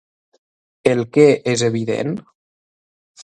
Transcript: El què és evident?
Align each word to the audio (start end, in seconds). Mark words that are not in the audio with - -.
El 0.91 1.03
què 1.17 1.27
és 1.53 1.63
evident? 1.69 2.17